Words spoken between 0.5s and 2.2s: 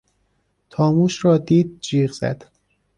تا موش را دید جیغ